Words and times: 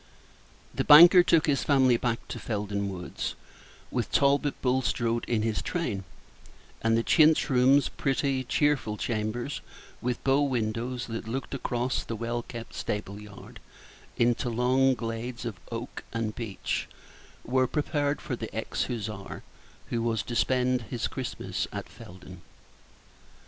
The 0.73 0.83
banker 0.83 1.21
took 1.21 1.45
his 1.45 1.63
family 1.63 1.95
back 1.95 2.27
to 2.29 2.39
Felden 2.39 2.89
Woods, 2.89 3.35
with 3.91 4.11
Talbot 4.11 4.59
Bulstrode 4.59 5.23
in 5.25 5.43
his 5.43 5.61
train; 5.61 6.05
and 6.81 6.97
the 6.97 7.03
chintz 7.03 7.51
rooms 7.51 7.87
pretty, 7.87 8.43
cheerful 8.43 8.97
chambers, 8.97 9.61
with 10.01 10.23
bow 10.23 10.41
windows 10.41 11.05
that 11.05 11.27
looked 11.27 11.53
across 11.53 12.03
the 12.03 12.15
well 12.15 12.41
kept 12.41 12.73
stable 12.73 13.21
yard 13.21 13.59
into 14.17 14.49
long 14.49 14.95
glades 14.95 15.45
of 15.45 15.57
oak 15.71 16.03
and 16.11 16.33
beech 16.33 16.87
were 17.45 17.67
prepared 17.67 18.21
for 18.21 18.35
the 18.35 18.51
ex 18.55 18.85
Hussar, 18.85 19.43
who 19.91 20.01
was 20.01 20.23
to 20.23 20.35
spend 20.35 20.81
his 20.89 21.07
Christmas 21.07 21.67
at 21.71 21.87
Felden. 21.87 22.41